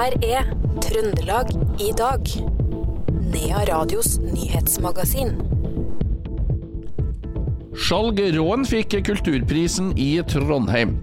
her 0.00 0.14
er 0.24 0.46
Trøndelag 0.80 1.50
i 1.82 1.90
dag. 1.96 2.28
Nea 3.30 3.64
Radios 3.68 4.14
nyhetsmagasin. 4.22 5.34
Skjalg 7.80 8.20
Råen 8.34 8.64
fikk 8.68 8.96
Kulturprisen 9.06 9.90
i 10.00 10.08
Trondheim. 10.28 10.94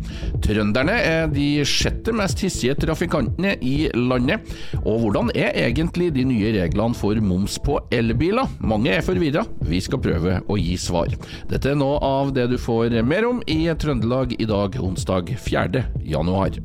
Trønderne 0.46 0.96
er 0.98 1.30
de 1.30 1.46
sjette 1.68 2.14
mest 2.16 2.42
hissige 2.42 2.78
trafikantene 2.82 3.54
i 3.66 3.89
landet. 3.94 4.50
Og 4.84 5.04
hvordan 5.04 5.29
er 5.36 5.54
egentlig 5.68 6.10
de 6.16 6.25
nye 6.29 6.54
reglene 6.57 6.98
for 6.98 7.21
moms 7.21 7.60
på 7.61 7.78
elbiler? 7.93 8.50
Mange 8.61 8.96
er 8.96 9.06
forvirra. 9.06 9.46
Vi 9.68 9.82
skal 9.84 10.02
prøve 10.06 10.39
å 10.48 10.57
gi 10.57 10.74
svar. 10.82 11.14
Dette 11.52 11.74
er 11.74 11.78
noe 11.78 12.02
av 12.02 12.34
det 12.38 12.50
du 12.54 12.57
får 12.61 12.98
mer 13.06 13.29
om 13.29 13.46
i 13.46 13.61
Trøndelag 13.78 14.38
i 14.42 14.50
dag, 14.50 14.82
onsdag 14.82 15.36
4. 15.50 15.86
januar. 16.07 16.61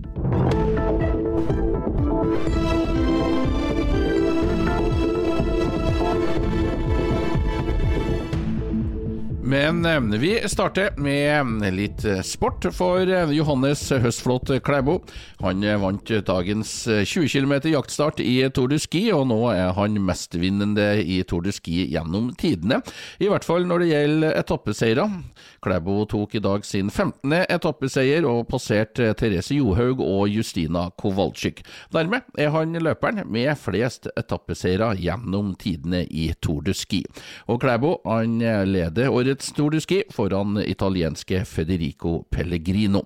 Men 9.52 9.84
eh, 9.84 10.00
vi 10.00 10.48
starter 10.48 10.94
med 10.96 11.74
litt 11.74 12.04
eh, 12.08 12.22
sport 12.24 12.64
for 12.72 13.04
eh, 13.04 13.32
Johannes 13.36 13.82
Høstflot 13.90 14.48
Klæbo. 14.64 14.94
Han 15.42 15.66
vant 15.82 16.08
dagens 16.24 16.70
20 16.88 17.28
km 17.28 17.52
jaktstart 17.74 18.22
i 18.24 18.38
Tour 18.54 18.70
de 18.72 18.78
Ski, 18.80 19.02
og 19.12 19.26
nå 19.28 19.36
er 19.52 19.74
han 19.76 19.98
mestvinnende 20.00 20.86
i 21.04 21.18
Tour 21.28 21.44
de 21.44 21.52
Ski 21.52 21.82
gjennom 21.92 22.30
tidene. 22.40 22.78
I 23.20 23.28
hvert 23.28 23.44
fall 23.44 23.68
når 23.68 23.84
det 23.84 23.90
gjelder 23.90 24.38
etappeseiere. 24.40 25.04
Klæbo 25.62 25.98
tok 26.08 26.38
i 26.38 26.42
dag 26.42 26.64
sin 26.64 26.88
15. 26.88 27.36
etappeseier 27.42 28.24
og 28.30 28.46
passerte 28.48 29.10
Therese 29.20 29.58
Johaug 29.58 30.00
og 30.00 30.32
Justina 30.32 30.86
Kowalczyk. 30.96 31.60
Dermed 31.92 32.24
er 32.40 32.54
han 32.56 32.72
løperen 32.80 33.26
med 33.28 33.52
flest 33.60 34.08
etappeseiere 34.16 34.94
gjennom 35.02 35.52
tidene 35.60 36.06
i 36.08 36.30
Tour 36.40 36.64
de 36.64 36.72
Ski. 36.78 37.04
Og 37.52 37.60
Klæbo 37.60 37.98
han 38.08 38.40
leder 38.72 39.12
årets 39.12 39.41
De 39.42 40.04
foran 40.14 40.58
italienske 40.62 41.44
Federico 41.44 42.22
Pellegrino. 42.30 43.04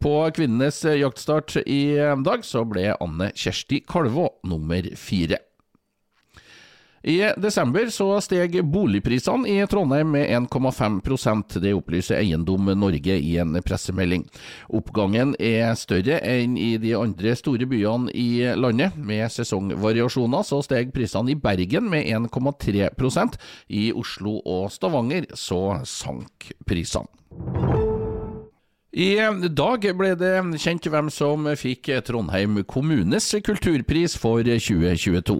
På 0.00 0.30
kvinnenes 0.34 0.84
jaktstart 0.84 1.56
i 1.66 1.96
dag 2.24 2.44
så 2.44 2.64
ble 2.64 2.94
Anne 2.96 3.32
Kjersti 3.36 3.82
Kalvå 3.88 4.30
nummer 4.48 4.88
fire. 4.96 5.42
I 7.04 7.32
desember 7.36 7.90
så 7.92 8.06
steg 8.24 8.54
boligprisene 8.72 9.48
i 9.52 9.66
Trondheim 9.68 10.08
med 10.14 10.30
1,5% 10.30 11.58
Det 11.60 11.74
opplyser 11.76 12.16
Eiendom 12.16 12.70
Norge 12.80 13.18
i 13.20 13.34
en 13.36 13.58
pressemelding. 13.60 14.24
Oppgangen 14.72 15.34
er 15.36 15.76
større 15.76 16.16
enn 16.24 16.56
i 16.56 16.78
de 16.80 16.94
andre 16.96 17.36
store 17.36 17.68
byene 17.68 18.08
i 18.16 18.56
landet. 18.56 18.96
Med 18.96 19.28
sesongvariasjoner 19.36 20.48
så 20.48 20.62
steg 20.64 20.96
prisene 20.96 21.34
i 21.34 21.36
Bergen 21.36 21.92
med 21.92 22.08
1,3% 22.08 23.36
I 23.68 23.90
Oslo 23.92 24.38
og 24.40 24.70
Stavanger 24.72 25.28
så 25.36 25.82
sank 25.84 26.54
prisene. 26.64 27.73
I 28.94 29.18
dag 29.50 29.82
ble 29.98 30.12
det 30.14 30.36
kjent 30.62 30.84
hvem 30.86 31.08
som 31.10 31.48
fikk 31.58 31.88
Trondheim 32.06 32.60
kommunes 32.70 33.26
kulturpris 33.42 34.14
for 34.14 34.46
2022. 34.46 35.34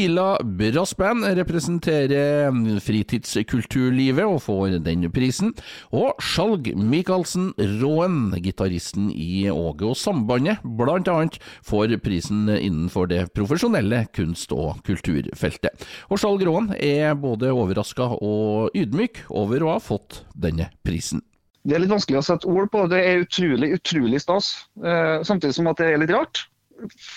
Ila 0.00 0.24
Brassband 0.42 1.22
representerer 1.38 2.50
fritidskulturlivet 2.82 4.26
og 4.26 4.42
får 4.42 4.80
den 4.82 5.06
prisen. 5.14 5.54
Og 5.94 6.18
Skjalg 6.18 6.72
Michaelsen 6.74 7.52
Råen, 7.78 8.34
gitaristen 8.42 9.12
i 9.14 9.46
Åge 9.46 9.92
og 9.92 9.94
Sambandet, 10.02 10.58
annet, 10.66 11.38
får 11.62 11.94
prisen 12.02 12.50
innenfor 12.50 13.06
det 13.14 13.28
profesjonelle 13.30 14.08
kunst- 14.10 14.50
og 14.50 14.82
kulturfeltet. 14.82 15.86
Og 16.10 16.18
Skjalg 16.18 16.42
Råen 16.50 16.72
er 16.74 17.14
både 17.14 17.54
overraska 17.54 18.10
og 18.18 18.74
ydmyk 18.74 19.28
over 19.30 19.62
å 19.62 19.74
ha 19.76 19.82
fått 19.86 20.24
denne 20.34 20.72
prisen. 20.82 21.22
Det 21.66 21.74
er 21.74 21.82
litt 21.82 21.92
vanskelig 21.92 22.20
å 22.20 22.26
sette 22.26 22.48
ord 22.48 22.70
på. 22.72 22.84
Det 22.90 23.00
er 23.02 23.24
utrolig, 23.24 23.72
utrolig 23.78 24.20
stas. 24.22 24.52
Eh, 24.78 25.18
samtidig 25.26 25.56
som 25.56 25.70
at 25.70 25.80
det 25.80 25.90
er 25.92 26.02
litt 26.02 26.14
rart. 26.14 26.44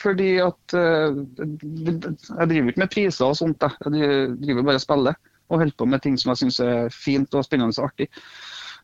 Fordi 0.02 0.32
at 0.42 0.76
eh, 0.78 1.20
jeg 1.46 2.50
driver 2.50 2.72
ikke 2.72 2.84
med 2.84 2.94
priser 2.94 3.28
og 3.28 3.38
sånt. 3.38 3.68
Jeg 3.86 4.34
driver 4.42 4.66
bare 4.66 4.82
og 4.82 4.86
spiller. 4.86 5.20
Og 5.52 5.62
holder 5.62 5.78
på 5.78 5.88
med 5.92 6.04
ting 6.04 6.18
som 6.18 6.32
jeg 6.32 6.44
syns 6.44 6.60
er 6.64 6.92
fint 6.96 7.38
og 7.38 7.46
spennende 7.46 7.76
og 7.78 7.92
artig. 7.92 8.10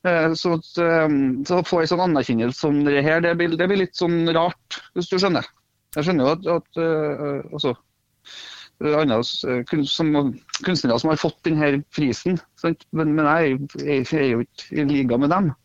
Eh, 0.08 0.30
så, 0.38 0.56
å 0.60 1.62
få 1.66 1.82
en 1.82 1.92
sånn 1.92 2.06
anerkjennelse 2.06 2.62
som 2.68 2.84
det 2.86 3.02
her, 3.06 3.24
det 3.26 3.34
blir, 3.40 3.58
det 3.58 3.70
blir, 3.70 3.82
litt 3.86 3.98
sånn 3.98 4.28
rart, 4.38 4.82
hvis 4.94 5.10
du 5.10 5.18
skjønner. 5.18 5.48
Jeg 5.98 6.06
skjønner 6.06 6.28
jo 6.28 6.36
at, 6.36 6.50
at 6.54 6.82
altså, 7.56 7.74
andre 8.84 9.22
som, 9.24 10.34
kunstnere 10.64 11.00
som 11.00 11.12
har 11.12 11.22
fått 11.22 11.40
denne 11.48 11.80
prisen. 11.96 12.38
Men, 12.64 13.16
men 13.16 13.26
jeg, 13.26 13.62
jeg, 13.82 14.04
jeg, 14.12 14.20
er 14.20 14.30
jo 14.36 14.44
ikke 14.46 14.68
i 14.78 14.86
liga 14.92 15.18
med 15.22 15.34
dem. 15.34 15.56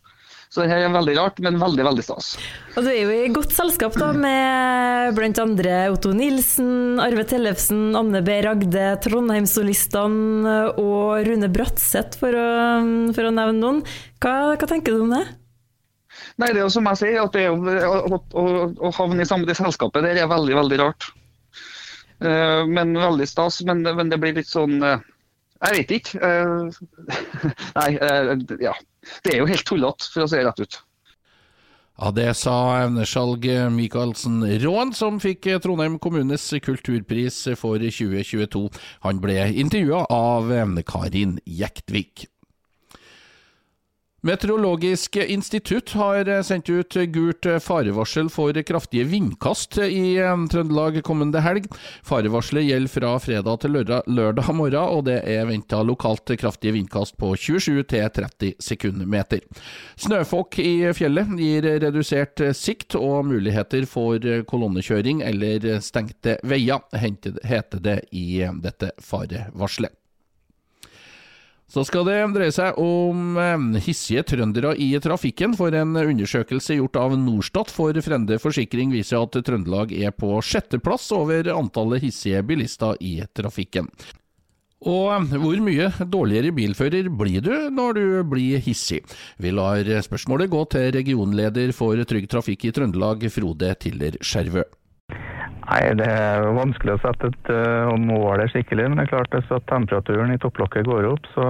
Så 0.53 0.61
det 0.61 0.69
her 0.69 0.83
er 0.85 0.91
veldig 0.93 1.15
rart, 1.17 1.39
men 1.41 1.57
veldig 1.57 1.85
veldig 1.87 2.03
stas. 2.05 2.35
Og 2.77 2.85
Du 2.85 2.91
er 2.93 2.99
jo 2.99 3.13
i 3.15 3.31
godt 3.33 3.55
selskap 3.57 3.95
da, 3.97 4.11
med 4.13 5.17
bl.a. 5.17 5.47
Otto 5.89 6.13
Nilsen, 6.13 7.01
Arve 7.01 7.25
Tellefsen, 7.25 7.95
Anne 7.97 8.21
B. 8.25 8.37
Ragde, 8.45 8.91
Trondheimssolistene 9.01 10.57
og 10.77 11.25
Rune 11.25 11.49
Bratseth, 11.53 12.21
for 12.21 12.37
å, 12.37 12.51
for 13.17 13.31
å 13.31 13.33
nevne 13.33 13.57
noen. 13.63 13.81
Hva, 14.21 14.53
hva, 14.53 14.69
tenker 14.69 14.93
du 14.93 15.07
om 15.07 15.17
det? 15.17 15.25
Nei, 16.37 16.53
det 16.53 16.59
er 16.59 16.67
jo 16.67 16.75
som 16.77 16.93
jeg 16.93 17.01
sier, 17.01 17.23
at 17.25 17.33
det 17.33 17.49
er, 17.49 17.89
å, 17.89 18.21
å, 18.21 18.47
å 18.77 18.93
havne 18.99 19.25
i 19.25 19.29
samme 19.29 19.57
selskapet 19.57 20.05
det 20.05 20.19
er 20.19 20.29
veldig, 20.29 20.59
veldig 20.61 20.83
rart. 20.85 21.09
Uh, 22.23 22.63
men 22.69 22.95
veldig 22.99 23.27
stas. 23.29 23.61
Men, 23.67 23.83
men, 23.83 24.13
det 24.13 24.21
blir 24.23 24.37
litt 24.37 24.51
sånn 24.51 24.79
uh, 24.83 25.03
Jeg 25.63 25.81
vet 25.81 25.93
ikke. 25.99 26.23
Uh, 26.23 26.71
nei, 27.79 27.91
ja. 28.63 28.75
Det 29.25 29.35
er 29.35 29.43
jo 29.43 29.51
helt 29.51 29.67
tullete, 29.67 30.09
for 30.15 30.25
å 30.25 30.31
si 30.31 30.39
det 30.39 30.47
rett 30.47 30.65
ut. 30.65 30.81
Ja, 31.99 32.11
Det 32.15 32.29
sa 32.39 32.57
Skjalg 33.07 33.45
Michaelsen 33.75 34.41
Råen, 34.63 34.95
som 34.97 35.21
fikk 35.23 35.51
Trondheim 35.63 35.99
kommunes 36.03 36.49
kulturpris 36.65 37.45
for 37.61 37.83
2022. 37.83 38.65
Han 39.05 39.21
ble 39.23 39.37
intervjua 39.61 40.07
av 40.11 40.51
Karin 40.89 41.37
Jektvik. 41.45 42.27
Meteorologisk 44.23 45.17
institutt 45.17 45.91
har 45.99 46.29
sendt 46.47 46.69
ut 46.71 46.95
gult 47.11 47.47
farevarsel 47.59 48.29
for 48.31 48.55
kraftige 48.63 49.03
vindkast 49.11 49.81
i 49.83 50.15
Trøndelag 50.53 51.01
kommende 51.03 51.41
helg. 51.43 51.65
Farevarselet 52.07 52.69
gjelder 52.69 52.93
fra 52.93 53.11
fredag 53.19 53.65
til 53.65 53.75
lørdag, 53.75 54.53
morgen, 54.55 54.79
og 54.79 55.09
det 55.09 55.17
er 55.27 55.49
venta 55.49 55.81
lokalt 55.83 56.31
kraftige 56.39 56.77
vindkast 56.77 57.17
på 57.19 57.33
27 57.35 57.83
30 57.91 58.53
sekundmeter. 58.63 59.43
Snøfokk 59.99 60.61
i 60.63 60.75
fjellet 60.95 61.33
gir 61.41 61.67
redusert 61.83 62.45
sikt 62.55 62.95
og 63.01 63.27
muligheter 63.27 63.89
for 63.91 64.23
kolonnekjøring 64.47 65.25
eller 65.27 65.83
stengte 65.83 66.39
veier, 66.47 66.79
heter 66.95 67.83
det 67.83 67.99
i 68.15 68.47
dette 68.63 68.93
farevarselet. 69.03 69.99
Så 71.73 71.87
skal 71.89 72.05
det 72.05 72.19
dreie 72.35 72.53
seg 72.53 72.77
om 72.81 73.39
eh, 73.41 73.79
hissige 73.87 74.27
trøndere 74.29 74.75
i 74.77 74.91
trafikken, 75.01 75.55
for 75.57 75.73
en 75.73 75.97
undersøkelse 75.97 76.77
gjort 76.77 76.99
av 77.01 77.15
Norstat 77.17 77.73
for 77.73 77.97
Frende 78.05 78.37
Forsikring 78.43 78.93
viser 78.93 79.23
at 79.25 79.39
Trøndelag 79.47 79.95
er 79.97 80.13
på 80.13 80.35
sjetteplass 80.45 81.09
over 81.17 81.49
antallet 81.55 82.05
hissige 82.05 82.43
bilister 82.45 83.01
i 83.01 83.15
trafikken. 83.33 83.89
Og 84.85 85.15
eh, 85.15 85.33
hvor 85.41 85.65
mye 85.65 85.89
dårligere 86.13 86.53
bilfører 86.53 87.09
blir 87.09 87.41
du 87.41 87.55
når 87.73 87.97
du 87.97 88.05
blir 88.35 88.61
hissig? 88.61 89.01
Vi 89.41 89.57
lar 89.57 89.89
spørsmålet 90.05 90.53
gå 90.53 90.67
til 90.77 90.93
regionleder 90.93 91.73
for 91.73 91.97
Trygg 92.05 92.29
Trafikk 92.29 92.69
i 92.69 92.77
Trøndelag, 92.77 93.25
Frode 93.33 93.73
Tiller 93.81 94.21
Skjervø. 94.21 94.69
Nei, 95.73 95.95
Det 95.97 96.05
er 96.05 96.51
vanskelig 96.53 96.99
å 96.99 97.01
sette 97.01 97.31
et 97.33 97.51
uh, 97.55 97.93
mål 97.97 98.43
skikkelig, 98.53 98.91
men 98.91 98.99
det 98.99 99.07
er 99.07 99.13
klart 99.15 99.37
at 99.39 99.69
temperaturen 99.71 100.35
i 100.35 100.41
topplokket 100.43 100.85
går 100.85 101.09
opp, 101.09 101.29
så 101.33 101.47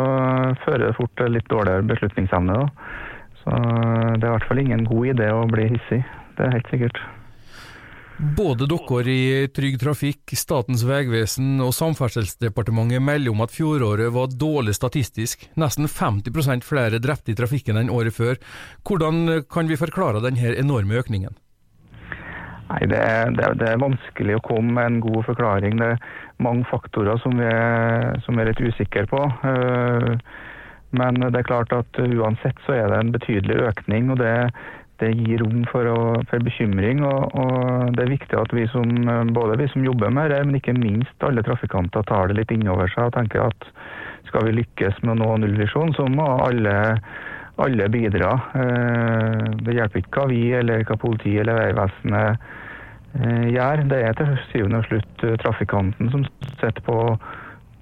fører 0.63 0.85
det 0.89 0.99
fort 0.99 1.25
litt 1.27 1.49
dårligere 1.51 1.89
beslutningsevne. 1.91 2.61
Da. 2.61 2.93
Så 3.43 3.57
det 3.57 4.23
er 4.23 4.29
i 4.29 4.37
hvert 4.37 4.47
fall 4.47 4.63
ingen 4.63 4.87
god 4.87 5.11
idé 5.17 5.33
å 5.35 5.43
bli 5.51 5.67
hissig. 5.73 6.05
Det 6.39 6.47
er 6.47 6.55
helt 6.55 6.71
sikkert. 6.71 7.03
Både 8.39 8.69
dere 8.71 9.11
i 9.11 9.49
Trygg 9.51 9.81
Trafikk, 9.83 10.37
Statens 10.39 10.85
vegvesen 10.87 11.57
og 11.65 11.73
Samferdselsdepartementet 11.75 13.03
melder 13.03 13.35
om 13.35 13.43
at 13.43 13.51
fjoråret 13.51 14.13
var 14.15 14.31
dårlig 14.31 14.77
statistisk. 14.79 15.49
Nesten 15.59 15.91
50% 15.91 16.63
flere 16.63 17.03
drepte 17.03 17.35
i 17.35 17.39
trafikken 17.41 17.81
enn 17.81 17.91
året 17.91 18.15
før. 18.15 18.39
Hvordan 18.87 19.43
kan 19.51 19.67
vi 19.67 19.81
forklare 19.81 20.23
denne 20.23 20.55
enorme 20.55 21.03
økningen? 21.03 21.35
Nei, 22.71 22.83
det 22.89 22.99
er, 22.99 23.33
det, 23.37 23.45
er, 23.45 23.57
det 23.61 23.69
er, 23.69 23.83
vanskelig 23.83 24.39
å 24.39 24.45
komme 24.47 24.77
med 24.79 24.89
en 24.89 25.01
god 25.05 25.27
forklaring. 25.29 25.81
Det 25.81 25.91
er 25.95 26.45
mange 26.45 26.65
faktorer 26.71 27.19
som 27.23 27.35
vi 27.41 27.49
er, 27.49 28.13
som 28.27 28.39
er 28.39 28.51
litt 28.51 28.63
usikre 28.63 29.05
på. 29.11 29.25
Eh, 29.49 30.13
men 30.97 31.25
det 31.25 31.41
er 31.41 31.49
klart 31.49 31.73
at 31.75 31.99
uansett 32.05 32.59
så 32.67 32.77
er 32.77 32.93
det 32.93 33.01
en 33.01 33.13
betydelig 33.15 33.59
økning. 33.71 34.13
og 34.13 34.21
det, 34.21 34.35
det 35.03 35.11
gir 35.19 35.43
rom 35.43 35.65
for, 35.71 35.89
å, 35.89 36.23
for 36.31 36.45
bekymring. 36.45 37.03
Og, 37.09 37.35
og, 37.35 37.93
Det 37.97 38.05
er 38.05 38.15
viktig 38.15 38.39
at 38.39 38.55
vi 38.57 38.67
som, 38.73 38.89
både 39.35 39.59
vi 39.61 39.69
som 39.73 39.87
jobber 39.87 40.13
med 40.15 40.31
det, 40.35 40.43
men 40.47 40.61
ikke 40.61 40.77
minst 40.79 41.27
alle 41.27 41.45
trafikanter 41.47 42.07
tar 42.09 42.31
det 42.31 42.39
litt 42.41 42.55
innover 42.55 42.93
seg 42.93 43.11
og 43.11 43.17
tenker 43.17 43.49
at 43.49 43.69
skal 44.31 44.47
vi 44.49 44.57
lykkes 44.61 45.03
med 45.03 45.17
å 45.17 45.21
nå 45.21 45.31
nullvisjon, 45.43 45.93
så 45.97 46.07
må 46.09 46.25
alle, 46.47 46.77
alle 47.61 47.89
bidra. 47.93 48.33
Eh, 48.63 49.45
det 49.67 49.77
hjelper 49.77 50.03
ikke 50.03 50.23
hva 50.23 50.27
vi 50.31 50.43
eller 50.57 50.85
hva 50.89 50.97
politiet 51.01 51.45
eller 51.45 51.61
Vegvesenet 51.61 52.47
eh, 53.21 53.47
gjør. 53.53 53.87
Det 53.93 54.03
er 54.03 54.19
til 54.19 54.35
syvende 54.51 54.83
og 54.83 54.91
slutt 54.91 55.27
trafikanten 55.45 56.13
som 56.15 56.27
sitter 56.57 56.85
på 56.87 56.99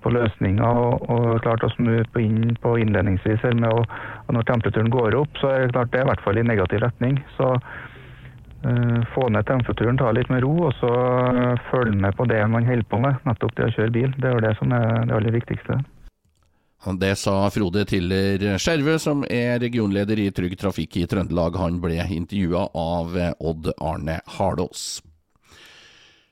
på 0.00 0.12
løsninger 0.14 0.64
og, 0.64 1.04
og 1.12 1.40
klart 1.44 1.64
å 1.66 1.70
snu 1.74 2.00
på, 2.12 2.22
inn, 2.24 2.56
på 2.62 2.76
innledningsvis 2.80 3.44
med 3.52 3.68
å, 3.68 3.84
Når 4.30 4.46
temperaturen 4.48 4.92
går 4.92 5.16
opp, 5.18 5.40
så 5.40 5.52
er 5.52 5.64
det 5.64 5.74
klart 5.74 5.92
det 5.92 6.00
er 6.00 6.04
i 6.06 6.10
hvert 6.12 6.22
fall 6.24 6.38
i 6.38 6.46
negativ 6.46 6.84
retning. 6.84 7.16
Så 7.36 7.48
uh, 7.58 8.98
få 9.14 9.28
ned 9.34 9.48
temperaturen, 9.48 9.98
ta 9.98 10.12
litt 10.14 10.30
med 10.30 10.44
ro, 10.44 10.52
og 10.68 10.76
så 10.78 10.90
uh, 11.34 11.56
følge 11.70 11.98
med 11.98 12.14
på 12.16 12.28
det 12.30 12.38
man 12.46 12.68
holder 12.68 12.86
på 12.92 13.00
med. 13.02 13.18
Nettopp 13.26 13.56
det 13.58 13.66
å 13.66 13.74
kjøre 13.74 13.96
bil. 13.96 14.14
Det 14.22 14.30
er 14.30 14.44
det 14.46 14.54
som 14.60 14.72
er 14.76 15.02
det 15.10 15.16
aller 15.16 15.34
viktigste. 15.34 15.80
Det 16.80 17.16
sa 17.16 17.50
Frode 17.52 17.84
Tiller 17.84 18.56
Skjerve, 18.56 18.96
som 18.98 19.20
er 19.28 19.58
regionleder 19.60 20.22
i 20.22 20.30
Trygg 20.32 20.56
Trafikk 20.58 20.96
i 20.96 21.04
Trøndelag. 21.06 21.58
Han 21.60 21.76
ble 21.82 22.00
intervjua 22.00 22.70
av 22.72 23.18
Odd 23.36 23.68
Arne 23.76 24.20
Hardås. 24.38 25.02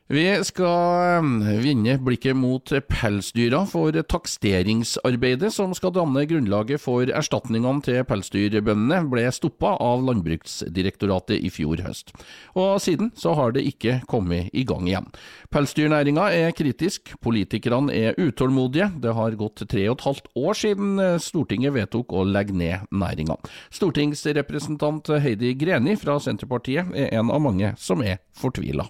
Vi 0.08 0.24
skal 0.40 1.20
eh, 1.20 1.58
vinne 1.60 1.98
blikket 2.00 2.32
mot 2.32 2.70
pelsdyra 2.88 3.58
for 3.68 3.92
taksteringsarbeidet 3.92 5.50
som 5.52 5.74
skal 5.76 5.92
danne 5.92 6.22
grunnlaget 6.30 6.80
for 6.80 7.12
erstatningene 7.12 7.84
til 7.84 8.00
pelsdyrbøndene, 8.08 9.02
ble 9.12 9.26
stoppa 9.36 9.74
av 9.84 10.06
Landbruksdirektoratet 10.08 11.44
i 11.44 11.52
fjor 11.52 11.84
høst. 11.84 12.14
Og 12.56 12.80
siden 12.80 13.12
så 13.20 13.36
har 13.36 13.52
det 13.52 13.66
ikke 13.68 13.98
kommet 14.08 14.48
i 14.56 14.64
gang 14.64 14.88
igjen. 14.88 15.12
Pelsdyrnæringa 15.52 16.30
er 16.32 16.56
kritisk, 16.56 17.12
politikerne 17.20 17.92
er 17.92 18.16
utålmodige. 18.16 18.88
Det 19.04 19.12
har 19.12 19.36
gått 19.36 19.66
tre 19.68 19.90
og 19.92 19.98
et 19.98 20.08
halvt 20.08 20.32
år 20.40 20.60
siden 20.64 21.02
Stortinget 21.20 21.76
vedtok 21.76 22.16
å 22.16 22.24
legge 22.24 22.56
ned 22.56 22.88
næringa. 22.88 23.36
Stortingsrepresentant 23.76 25.12
Heidi 25.20 25.52
Greni 25.60 26.00
fra 26.00 26.16
Senterpartiet 26.16 26.96
er 26.96 27.12
en 27.12 27.28
av 27.28 27.44
mange 27.44 27.76
som 27.76 28.00
er 28.00 28.22
fortvila. 28.32 28.88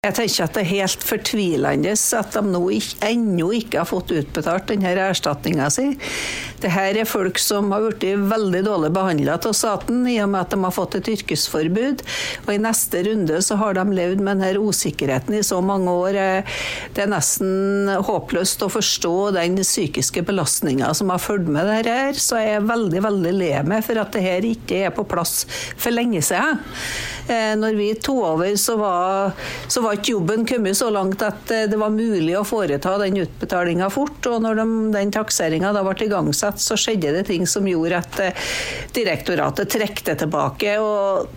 Jeg 0.00 0.14
tenker 0.16 0.46
at 0.46 0.54
det 0.56 0.60
er 0.62 0.68
helt 0.80 1.02
fortvilende 1.04 1.90
at 1.92 2.32
de 2.32 2.40
nå 2.48 2.60
ennå 3.04 3.50
ikke 3.58 3.82
har 3.82 3.88
fått 3.90 4.14
utbetalt 4.16 4.70
denne 4.70 4.94
erstatninga 4.96 5.66
si. 5.74 5.90
Dette 6.60 7.00
er 7.00 7.06
folk 7.08 7.38
som 7.40 7.70
har 7.72 7.86
blitt 7.86 8.18
veldig 8.28 8.60
dårlig 8.66 8.90
behandla 8.92 9.38
av 9.38 9.54
staten 9.56 10.02
i 10.04 10.18
og 10.20 10.28
med 10.34 10.42
at 10.42 10.52
de 10.52 10.58
har 10.60 10.74
fått 10.76 10.98
et 10.98 11.08
yrkesforbud. 11.14 12.02
Og 12.44 12.50
i 12.52 12.60
neste 12.60 13.00
runde 13.06 13.38
så 13.44 13.56
har 13.62 13.78
de 13.78 13.84
levd 13.96 14.20
med 14.20 14.42
denne 14.42 14.60
usikkerheten 14.60 15.38
i 15.38 15.44
så 15.46 15.62
mange 15.64 15.88
år. 15.88 16.18
Det 16.92 17.04
er 17.06 17.08
nesten 17.08 17.88
håpløst 18.04 18.66
å 18.66 18.68
forstå 18.72 19.14
den 19.38 19.56
psykiske 19.62 20.24
belastninga 20.28 20.92
som 20.96 21.12
har 21.14 21.22
fulgt 21.24 21.48
med 21.48 21.64
det 21.70 21.96
her. 21.96 22.20
Så 22.20 22.42
jeg 22.42 22.58
er 22.58 22.68
veldig, 22.68 23.06
veldig 23.08 23.32
lei 23.38 23.54
meg 23.64 23.86
for 23.86 24.02
at 24.02 24.12
dette 24.12 24.52
ikke 24.52 24.84
er 24.90 24.92
på 24.92 25.06
plass 25.08 25.46
for 25.80 25.96
lenge 25.96 26.20
siden. 26.24 26.60
Eh, 27.30 27.54
når 27.56 27.76
vi 27.78 27.88
tok 27.94 28.24
over, 28.32 28.56
så 28.58 28.74
var, 28.80 29.32
så 29.70 29.82
var 29.84 29.94
ikke 29.96 30.16
jobben 30.16 30.42
kommet 30.48 30.76
så 30.76 30.88
langt 30.90 31.22
at 31.22 31.50
eh, 31.54 31.68
det 31.70 31.78
var 31.78 31.92
mulig 31.94 32.34
å 32.34 32.42
foreta 32.46 32.96
den 32.98 33.20
utbetalinga 33.22 33.86
fort. 33.92 34.18
Og 34.26 34.40
når 34.42 34.58
de, 34.58 34.66
den 34.96 35.12
takseringa 35.14 35.70
ble 35.76 36.08
igangsatt, 36.08 36.49
så 36.58 36.74
skjedde 36.80 37.12
det 37.14 37.26
ting 37.28 37.46
som 37.46 37.68
gjorde 37.68 38.00
at 38.00 38.18
eh, 38.24 38.48
direktoratet 38.96 39.70
trekte 39.70 40.16
tilbake. 40.18 40.78
og 40.82 41.28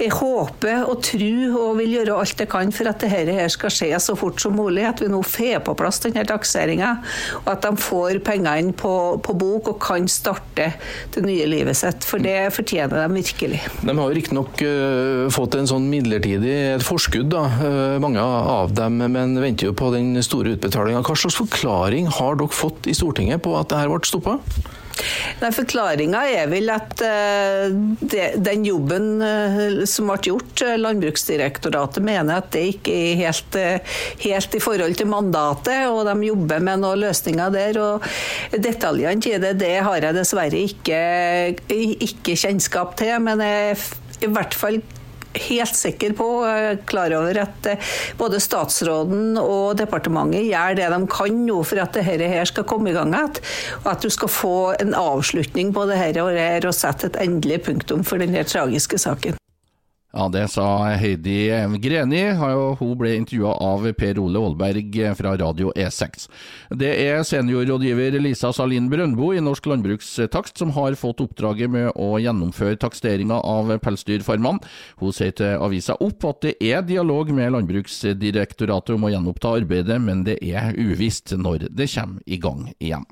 jeg 0.00 0.14
håper 0.16 0.86
og 0.88 1.02
tror 1.04 1.56
og 1.60 1.78
vil 1.80 1.94
gjøre 1.98 2.16
alt 2.22 2.40
jeg 2.40 2.50
kan 2.50 2.72
for 2.74 2.88
at 2.90 3.02
dette 3.04 3.46
skal 3.52 3.72
skje 3.74 3.90
så 4.00 4.16
fort 4.18 4.40
som 4.42 4.56
mulig. 4.56 4.84
At 4.88 5.02
vi 5.02 5.10
nå 5.12 5.20
får 5.26 5.60
på 5.66 5.74
plass 5.78 6.00
denne 6.04 6.24
takseringa, 6.28 6.92
og 7.42 7.50
at 7.52 7.66
de 7.66 7.72
får 7.80 8.20
pengene 8.26 8.74
på, 8.76 8.94
på, 9.24 9.36
bok 9.40 9.72
og 9.74 9.78
kan 9.82 10.08
starte 10.10 10.70
det 11.14 11.24
nye 11.24 11.48
livet 11.50 11.78
sitt. 11.78 12.06
For 12.06 12.22
det 12.22 12.50
fortjener 12.56 13.04
de 13.04 13.20
virkelig. 13.20 13.62
De 13.84 13.96
har 14.00 14.16
riktignok 14.16 14.64
uh, 14.64 15.26
fått 15.32 15.58
en 15.58 15.70
sånn 15.70 15.88
midlertidig 15.92 16.56
et 16.76 16.84
forskudd, 16.86 17.30
da, 17.32 17.44
uh, 17.60 18.00
mange 18.02 18.24
av 18.24 18.74
dem, 18.76 19.00
men 19.12 19.36
venter 19.40 19.70
jo 19.70 19.76
på 19.76 19.92
den 19.94 20.14
store 20.24 20.56
utbetalinga. 20.56 21.04
Hva 21.06 21.16
slags 21.18 21.38
forklaring 21.40 22.10
har 22.20 22.40
dere 22.40 22.60
fått 22.60 22.88
i 22.90 22.96
Stortinget 22.96 23.44
på 23.44 23.56
at 23.58 23.72
dette 23.72 23.88
ble 23.90 24.04
stoppa? 24.08 24.38
Forklaringa 25.40 26.22
er 26.28 26.50
vel 26.50 26.70
at 26.72 27.02
uh, 27.04 27.72
det, 28.00 28.26
den 28.44 28.66
jobben 28.68 29.08
uh, 29.22 29.84
som 29.88 30.10
ble 30.10 30.18
gjort, 30.28 30.64
uh, 30.66 30.76
Landbruksdirektoratet 30.80 32.04
mener 32.04 32.42
at 32.42 32.50
det 32.54 32.66
ikke 32.74 32.94
er 32.94 33.20
helt, 33.22 33.58
helt, 34.24 34.56
i 34.56 34.62
forhold 34.62 34.98
til 35.00 35.10
mandatet, 35.10 35.88
og 35.88 36.04
de 36.08 36.30
jobber 36.30 36.62
med 36.64 36.84
noen 36.84 37.04
løsninger 37.06 37.54
der. 37.54 37.80
og 37.80 38.60
Detaljene 38.60 39.24
til 39.24 39.40
det, 39.42 39.56
det 39.62 39.76
har 39.86 40.04
jeg 40.04 40.16
dessverre 40.16 40.64
ikke, 40.68 41.00
ikke 41.70 42.38
kjennskap 42.44 42.96
til, 43.00 43.16
men 43.24 43.42
jeg 43.44 43.78
i 44.20 44.28
hvert 44.28 44.56
fall 44.56 44.80
helt 45.34 45.76
sikker 45.76 46.14
på 46.18 46.28
og 46.42 46.84
klar 46.90 47.14
over 47.16 47.42
at 47.44 47.68
eh, 47.70 47.90
både 48.18 48.40
statsråden 48.42 49.38
og 49.40 49.78
departementet 49.80 50.48
gjør 50.48 50.78
det 50.78 50.88
de 50.94 51.00
kan 51.10 51.42
nå 51.46 51.60
for 51.66 51.82
at 51.82 51.98
dette 51.98 52.30
her 52.34 52.48
skal 52.48 52.66
komme 52.68 52.90
i 52.90 52.96
gang 52.96 53.14
igjen. 53.14 53.42
Og 53.82 53.90
at 53.94 54.04
du 54.04 54.10
skal 54.12 54.32
få 54.32 54.56
en 54.80 54.96
avslutning 54.96 55.74
på 55.76 55.86
dette 55.90 56.24
og 56.24 56.76
sette 56.76 57.10
et 57.10 57.20
endelig 57.26 57.62
punktum 57.68 58.06
for 58.06 58.22
denne 58.22 58.44
tragiske 58.46 59.00
saken. 59.00 59.39
Ja, 60.12 60.28
det 60.28 60.48
sa 60.50 60.88
Heidi 60.98 61.46
Greni. 61.78 62.22
Hun 62.80 62.96
ble 62.98 63.12
intervjua 63.14 63.52
av 63.62 63.84
Per 63.94 64.18
Ole 64.18 64.40
Aalberg 64.42 64.96
fra 65.14 65.36
Radio 65.38 65.70
E6. 65.78 66.26
Det 66.74 66.90
er 67.04 67.22
seniorrådgiver 67.22 68.18
Lisa 68.18 68.50
Salin 68.52 68.88
Brøndbo 68.90 69.30
i 69.36 69.44
Norsk 69.44 69.70
Landbrukstakst 69.70 70.58
som 70.58 70.74
har 70.74 70.98
fått 70.98 71.22
oppdraget 71.22 71.70
med 71.70 71.92
å 71.94 72.18
gjennomføre 72.18 72.80
taksteringa 72.82 73.38
av 73.38 73.70
pelsdyrfarmene. 73.86 74.58
Hun 74.98 75.14
sier 75.14 75.30
til 75.38 75.62
avisa 75.62 75.94
Opp 76.02 76.26
at 76.26 76.42
det 76.42 76.56
er 76.58 76.82
dialog 76.82 77.30
med 77.30 77.54
Landbruksdirektoratet 77.54 78.96
om 78.96 79.06
å 79.06 79.14
gjenoppta 79.14 79.54
arbeidet, 79.62 80.02
men 80.02 80.26
det 80.26 80.40
er 80.42 80.74
uvisst 80.74 81.38
når 81.38 81.70
det 81.70 81.86
kommer 81.94 82.26
i 82.26 82.42
gang 82.42 82.66
igjen. 82.80 83.06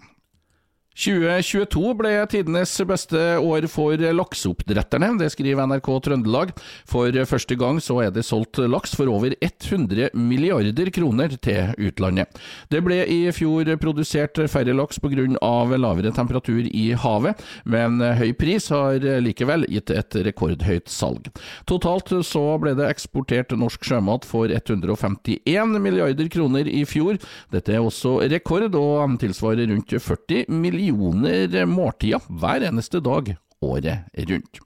2022 0.98 1.92
ble 1.94 2.10
tidenes 2.26 2.72
beste 2.88 3.20
år 3.38 3.68
for 3.70 4.00
lakseoppdretterne, 4.18 5.12
det 5.20 5.28
skriver 5.30 5.68
NRK 5.70 5.88
Trøndelag. 6.02 6.50
For 6.90 7.14
første 7.30 7.54
gang 7.60 7.78
så 7.78 8.00
er 8.02 8.10
det 8.10 8.24
solgt 8.26 8.58
laks 8.58 8.96
for 8.98 9.06
over 9.12 9.36
100 9.38 10.10
milliarder 10.19 10.90
kroner 10.90 11.36
til 11.38 11.70
utlandet. 11.78 12.34
Det 12.67 12.81
ble 12.82 12.98
i 13.06 13.20
fjor 13.31 13.70
produsert 13.78 14.40
færre 14.50 14.74
laks 14.74 14.98
pga. 14.98 15.28
lavere 15.78 16.10
temperatur 16.10 16.67
i 16.67 16.90
havet, 16.98 17.38
men 17.64 18.02
høy 18.02 18.32
pris 18.34 18.67
har 18.74 18.98
likevel 19.22 19.69
gitt 19.70 19.94
et 19.94 20.19
rekordhøyt 20.26 20.90
salg. 20.90 21.31
Totalt 21.70 22.10
så 22.26 22.44
ble 22.58 22.74
det 22.74 22.90
eksportert 22.90 23.55
norsk 23.55 23.86
sjømat 23.86 24.26
for 24.26 24.50
151 24.50 25.78
milliarder 25.78 26.26
kroner 26.28 26.67
i 26.67 26.82
fjor. 26.84 27.22
Dette 27.55 27.78
er 27.78 27.86
også 27.86 28.19
rekord, 28.26 28.74
og 28.74 29.19
tilsvarer 29.22 29.70
rundt 29.70 29.94
40 29.94 30.50
millioner 30.50 30.87
millioner 30.92 31.66
måltider 31.66 32.20
hver 32.28 32.64
eneste 32.68 33.00
dag 33.00 33.36
året 33.60 33.98
rundt. 34.28 34.60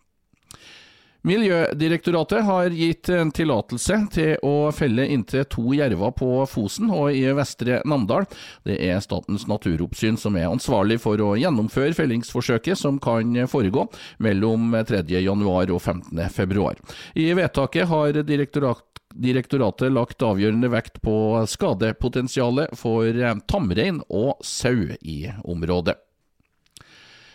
Miljødirektoratet 1.23 2.43
har 2.43 2.73
gitt 2.75 3.07
en 3.15 3.29
tillatelse 3.31 3.95
til 4.11 4.33
å 4.43 4.73
felle 4.75 5.05
inntil 5.07 5.45
to 5.47 5.71
jerver 5.71 6.11
på 6.19 6.31
Fosen 6.51 6.91
og 6.91 7.15
i 7.15 7.23
Vestre 7.39 7.79
Namdal. 7.87 8.27
Det 8.67 8.75
er 8.89 8.99
Statens 9.05 9.47
naturoppsyn 9.47 10.19
som 10.19 10.35
er 10.35 10.49
ansvarlig 10.51 10.99
for 11.05 11.23
å 11.23 11.37
gjennomføre 11.39 11.95
fellingsforsøket, 11.95 12.75
som 12.75 12.99
kan 12.99 13.39
foregå 13.47 13.87
mellom 14.19 14.75
3.1 14.75 15.31
og 15.71 15.79
15.2. 15.79 16.73
I 17.15 17.31
vedtaket 17.39 17.93
har 17.93 18.25
direktoratet 18.27 18.89
Direktoratet 19.13 19.93
lagt 19.93 20.23
avgjørende 20.25 20.71
vekt 20.73 21.03
på 21.05 21.15
skadepotensialet 21.45 22.73
for 22.81 23.13
tamrein 23.45 24.01
og 24.09 24.41
sau 24.41 24.89
i 25.05 25.27
området. 25.45 25.99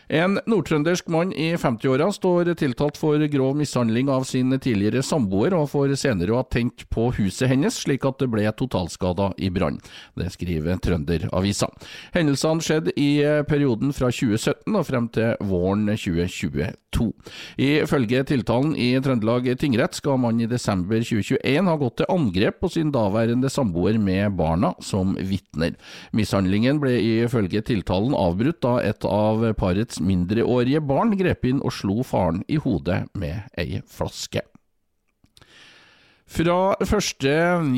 En 0.08 0.38
nordtrøndersk 0.48 1.10
mann 1.12 1.34
i 1.36 1.50
50-åra 1.60 2.08
står 2.16 2.54
tiltalt 2.56 2.96
for 2.96 3.20
grov 3.28 3.58
mishandling 3.60 4.08
av 4.08 4.24
sin 4.24 4.56
tidligere 4.56 5.02
samboer, 5.04 5.52
og 5.58 5.68
for 5.74 5.92
senere 6.00 6.32
å 6.32 6.40
ha 6.40 6.46
tent 6.48 6.86
på 6.94 7.10
huset 7.18 7.52
hennes 7.52 7.76
slik 7.76 8.08
at 8.08 8.22
det 8.22 8.30
ble 8.32 8.46
totalskada 8.56 9.34
i 9.36 9.50
brann. 9.52 9.82
Det 10.16 10.30
skriver 10.32 10.80
Trønderavisa. 10.84 11.68
Hendelsene 12.16 12.64
skjedde 12.64 12.96
i 12.96 13.10
perioden 13.50 13.92
fra 13.96 14.08
2017 14.14 14.80
og 14.80 14.88
frem 14.88 15.10
til 15.12 15.36
våren 15.44 15.84
2022. 15.92 16.72
Ifølge 17.62 18.24
tiltalen 18.32 18.72
i 18.80 18.94
Trøndelag 19.04 19.50
tingrett 19.60 20.00
skal 20.00 20.22
mannen 20.24 20.46
i 20.46 20.50
desember 20.50 21.04
2021 21.04 21.68
ha 21.68 21.76
gått 21.78 22.00
til 22.00 22.10
angrep 22.14 22.62
på 22.64 22.72
sin 22.74 22.94
daværende 22.96 23.52
samboer 23.52 24.00
med 24.02 24.38
barna 24.40 24.72
som 24.80 25.18
vitner. 25.20 25.76
Mishandlingen 26.16 26.80
ble 26.82 26.96
ifølge 27.26 27.62
tiltalen 27.68 28.16
avbrutt 28.18 28.64
da 28.64 28.78
et 28.88 29.06
av 29.06 29.44
parets 29.60 29.97
hans 29.98 30.06
mindreårige 30.06 30.82
barn 30.86 31.16
grep 31.18 31.46
inn 31.46 31.63
og 31.63 31.74
slo 31.74 32.04
faren 32.06 32.44
i 32.48 32.58
hodet 32.62 33.08
med 33.18 33.48
ei 33.58 33.82
flaske. 33.88 34.44
Fra 36.27 36.75
1. 36.84 37.24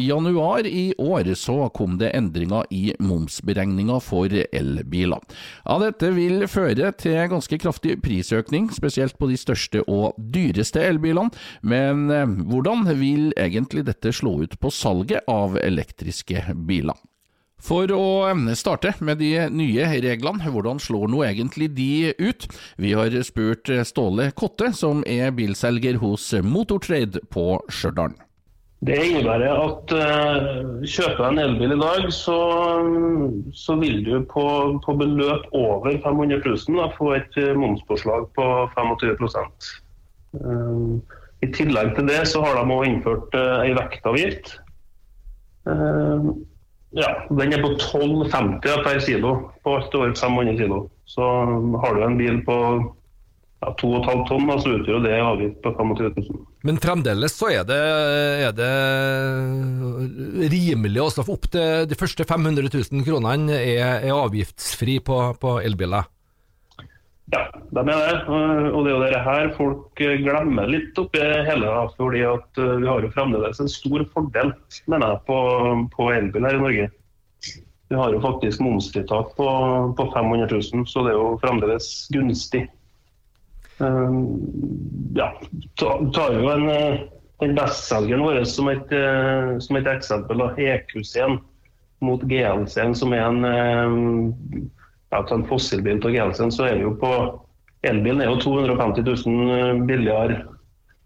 januar 0.02 0.66
i 0.66 0.96
år 0.98 1.36
så 1.38 1.70
kom 1.70 2.00
det 2.00 2.10
endringer 2.18 2.66
i 2.74 2.96
momsberegninga 2.98 4.00
for 4.02 4.34
elbiler. 4.34 5.22
Ja, 5.68 5.76
dette 5.84 6.10
vil 6.16 6.48
føre 6.50 6.90
til 6.98 7.30
ganske 7.30 7.60
kraftig 7.62 8.00
prisøkning, 8.02 8.72
spesielt 8.74 9.20
på 9.20 9.30
de 9.30 9.38
største 9.38 9.84
og 9.86 10.18
dyreste 10.18 10.82
elbilene. 10.82 11.30
Men 11.62 12.10
eh, 12.10 12.26
hvordan 12.26 12.90
vil 12.98 13.30
egentlig 13.38 13.86
dette 13.86 14.16
slå 14.18 14.40
ut 14.42 14.58
på 14.58 14.74
salget 14.74 15.30
av 15.30 15.60
elektriske 15.62 16.48
biler? 16.66 16.98
For 17.64 17.92
å 17.92 18.06
eh, 18.30 18.54
starte 18.58 18.94
med 19.04 19.20
de 19.22 19.34
nye 19.52 19.90
reglene, 20.00 20.54
hvordan 20.54 20.80
slår 20.82 21.12
nå 21.12 21.26
egentlig 21.28 21.72
de 21.76 22.14
ut? 22.20 22.48
Vi 22.80 22.96
har 22.96 23.14
spurt 23.28 23.72
Ståle 23.88 24.32
Kotte, 24.32 24.72
som 24.76 25.04
er 25.08 25.36
bilselger 25.36 26.00
hos 26.02 26.32
Motortrade 26.44 27.22
på 27.34 27.52
Stjørdal. 27.68 28.16
Det 28.80 28.96
innebærer 28.96 29.58
at 29.60 29.92
uh, 29.92 30.84
kjøper 30.88 31.18
du 31.20 31.26
en 31.28 31.42
elbil 31.44 31.74
i 31.76 31.80
dag, 31.82 32.06
så, 32.16 32.38
så 33.52 33.76
vil 33.82 33.98
du 34.06 34.14
på, 34.32 34.46
på, 34.86 34.96
beløp 35.02 35.50
over 35.52 35.98
500 36.06 36.40
000 36.46 36.78
da, 36.80 36.86
få 36.96 37.12
et 37.18 37.36
uh, 37.44 37.52
momspåslag 37.60 38.30
på 38.40 38.46
25 38.78 39.26
uh, 39.28 40.96
I 41.44 41.52
tillegg 41.58 41.92
til 41.98 42.08
det 42.08 42.22
så 42.32 42.46
har 42.46 42.56
de 42.56 42.64
også 42.64 42.88
innført 42.94 43.36
uh, 43.36 43.60
ei 43.66 43.76
vektavgift. 43.76 44.56
Ja, 46.98 47.10
den 47.30 47.54
er 47.54 47.62
på 47.62 47.74
12,50 47.78 48.84
per 48.86 49.02
kilo 49.06 49.34
på 49.64 49.76
alt 49.78 49.96
over 49.96 50.16
500 50.16 50.58
kilo. 50.58 50.88
Så 51.10 51.26
har 51.84 51.96
du 51.96 52.06
en 52.06 52.18
bil 52.18 52.40
på 52.46 52.56
ja, 53.60 53.74
2,5 53.82 54.24
tonn, 54.30 54.52
så 54.62 54.76
utgjør 54.78 55.04
det 55.04 55.18
avgift 55.22 55.60
på 55.64 55.74
25 55.78 56.14
000. 56.18 56.46
Men 56.68 56.80
fremdeles 56.82 57.36
så 57.36 57.52
er 57.54 57.66
det, 57.68 57.80
er 58.48 58.54
det 58.58 58.72
rimelig 60.54 61.04
også 61.04 61.26
opp 61.28 61.50
til 61.54 61.90
de 61.90 62.00
første 62.00 62.26
500 62.28 62.72
000 62.72 63.06
kronene 63.08 63.60
er, 63.60 64.00
er 64.00 64.16
avgiftsfri 64.16 65.00
på, 65.06 65.20
på, 65.42 65.60
elbiler? 65.66 66.10
Ja, 67.30 67.44
de 67.54 67.82
er 67.84 68.00
det. 68.02 68.14
Og 68.28 68.86
det 68.86 68.90
er 68.90 68.96
jo 68.96 69.02
det 69.04 69.24
her 69.26 69.52
folk 69.58 70.02
glemmer 70.24 70.70
litt 70.72 70.98
oppi 70.98 71.22
hele 71.22 71.74
fordi 71.98 72.24
at 72.26 72.62
vi 72.62 72.88
har 72.90 73.06
jo 73.06 73.12
fremdeles 73.14 73.62
en 73.62 73.70
stor 73.70 74.06
fordel 74.16 74.54
mener 74.90 75.14
jeg, 75.14 75.22
på, 75.28 75.38
på 75.94 76.10
elbil 76.16 76.48
her 76.48 76.58
i 76.58 76.64
Norge. 76.64 76.90
Vi 77.90 77.98
har 77.98 78.14
jo 78.14 78.22
faktisk 78.22 78.62
momsfritak 78.62 79.32
på, 79.38 79.48
på 79.98 80.12
500 80.14 80.50
000, 80.52 80.86
så 80.90 81.06
det 81.06 81.14
er 81.14 81.18
jo 81.18 81.38
fremdeles 81.42 81.88
gunstig. 82.14 82.68
Ehm, 83.80 84.26
ja, 85.16 85.32
tar 86.14 86.36
jo 86.36 86.50
en, 86.52 86.70
eh, 86.70 87.00
den 87.40 87.56
bestselgeren 87.56 88.26
vår 88.28 88.44
som 88.44 88.70
et, 88.70 88.92
eh, 88.92 89.58
som 89.60 89.80
et 89.80 89.88
eksempel. 89.88 90.44
EQC-en 90.58 91.40
mot 92.02 92.22
GLC-en, 92.22 92.96
som 92.96 93.14
er 93.14 93.26
en, 93.26 94.72
eh, 95.12 95.26
til 95.26 95.40
en 95.40 95.48
fossilbil 95.50 96.02
til 96.04 96.16
GLC-en, 96.16 96.54
så 96.54 96.70
er 96.70 96.80
det 96.80 96.88
jo 96.88 96.96
på 97.02 97.14
Elbilen 97.88 98.20
er 98.20 98.28
jo 98.28 98.40
250 98.44 99.06
000 99.08 99.86
billigere 99.88 100.42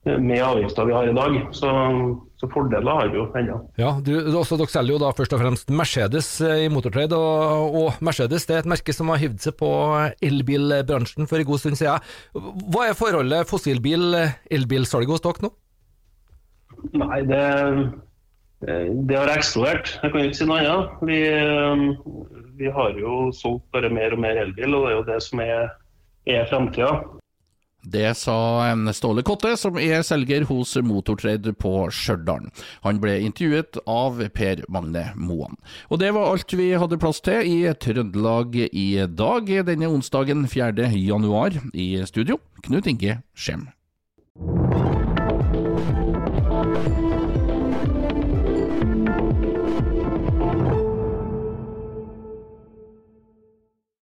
med 0.04 0.42
avgifter 0.44 0.86
vi 0.86 0.94
har 0.94 1.08
i 1.08 1.16
dag. 1.16 1.36
Så, 1.56 1.70
så 2.40 2.50
fordeler 2.52 2.98
har 2.98 3.12
vi 3.12 3.20
jo 3.20 3.28
ennå. 3.40 3.60
Ja, 3.80 3.94
du, 4.04 4.12
også, 4.36 4.58
dere 4.60 4.74
selger 4.74 4.98
jo 4.98 5.02
da 5.04 5.12
først 5.16 5.36
og 5.36 5.44
fremst 5.44 5.72
Mercedes 5.72 6.30
eh, 6.44 6.66
i 6.66 6.72
motortrade, 6.74 7.18
og, 7.18 7.78
og, 7.80 8.02
Mercedes 8.04 8.48
det 8.50 8.58
er 8.58 8.64
et 8.64 8.72
merke 8.74 8.96
som 8.96 9.12
har 9.14 9.22
hivd 9.22 9.40
seg 9.46 9.58
på 9.60 9.70
elbilbransjen 10.26 11.30
for 11.30 11.40
en 11.40 11.50
god 11.50 11.64
stund 11.64 11.80
siden. 11.80 12.10
Hva 12.74 12.90
er 12.90 12.98
forholdet 13.00 13.50
fossilbil-elbilsalget 13.52 15.14
hos 15.14 15.24
dere 15.24 15.48
nå? 15.48 15.54
Nei, 17.00 17.22
det, 17.30 17.44
det 18.64 19.18
har 19.18 19.32
eksplodert. 19.34 19.98
Jeg 20.04 20.14
kan 20.14 20.28
ikke 20.28 20.40
si 20.40 20.48
noe 20.48 20.62
annet. 20.62 21.02
Vi, 21.08 21.20
eh, 21.28 21.84
vi 22.60 22.72
har 22.72 22.96
jo 23.00 23.28
solgt 23.36 23.66
bare 23.76 23.92
mer 23.92 24.16
og 24.16 24.24
mer 24.24 24.40
elbil, 24.46 24.78
og 24.78 24.86
det 24.86 24.94
er 24.94 24.98
jo 24.98 25.10
det 25.10 25.20
som 25.26 25.44
er, 25.44 25.68
er 26.30 26.48
framtida. 26.52 26.96
Det 27.84 28.14
sa 28.16 28.72
Ståle 28.96 29.26
Kotte, 29.28 29.58
som 29.60 29.76
er 29.76 30.06
selger 30.08 30.46
hos 30.48 30.78
Motortrade 30.80 31.52
på 31.52 31.90
Stjørdal. 31.92 32.48
Han 32.86 33.02
ble 33.04 33.18
intervjuet 33.26 33.82
av 33.84 34.24
Per 34.32 34.64
Magne 34.72 35.10
Moan. 35.20 35.60
Og 35.92 36.00
det 36.00 36.14
var 36.16 36.32
alt 36.32 36.56
vi 36.56 36.72
hadde 36.80 37.02
plass 37.02 37.20
til 37.20 37.44
i 37.44 37.60
Trøndelag 37.76 38.56
i 38.72 39.04
dag, 39.12 39.52
denne 39.68 39.92
onsdagen 39.92 40.48
4. 40.48 40.94
januar. 40.96 41.60
I 41.76 42.06
studio, 42.08 42.40
Knut 42.64 42.88
Inge 42.88 43.20
Skjem. 43.36 43.68